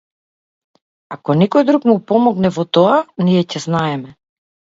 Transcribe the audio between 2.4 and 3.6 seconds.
во тоа, ние